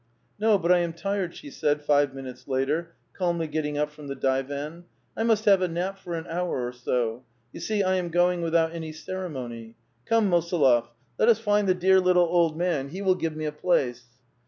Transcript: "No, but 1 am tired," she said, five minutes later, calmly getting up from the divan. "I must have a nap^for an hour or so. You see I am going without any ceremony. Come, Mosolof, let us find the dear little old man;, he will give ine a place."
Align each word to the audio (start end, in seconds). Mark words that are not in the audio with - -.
"No, 0.39 0.57
but 0.57 0.71
1 0.71 0.79
am 0.79 0.93
tired," 0.93 1.35
she 1.35 1.51
said, 1.51 1.83
five 1.83 2.11
minutes 2.11 2.47
later, 2.47 2.95
calmly 3.13 3.45
getting 3.47 3.77
up 3.77 3.91
from 3.91 4.07
the 4.07 4.15
divan. 4.15 4.85
"I 5.15 5.21
must 5.21 5.45
have 5.45 5.61
a 5.61 5.67
nap^for 5.67 6.17
an 6.17 6.25
hour 6.25 6.65
or 6.65 6.71
so. 6.71 7.23
You 7.51 7.59
see 7.59 7.83
I 7.83 7.97
am 7.97 8.09
going 8.09 8.41
without 8.41 8.73
any 8.73 8.93
ceremony. 8.93 9.75
Come, 10.07 10.27
Mosolof, 10.27 10.87
let 11.19 11.29
us 11.29 11.37
find 11.37 11.67
the 11.69 11.75
dear 11.75 11.99
little 11.99 12.25
old 12.25 12.57
man;, 12.57 12.89
he 12.89 13.03
will 13.03 13.13
give 13.13 13.33
ine 13.33 13.45
a 13.45 13.51
place." 13.51 14.05